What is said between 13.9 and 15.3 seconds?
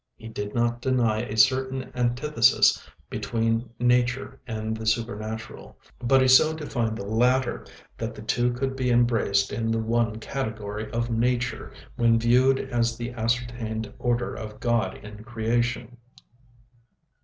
order of God in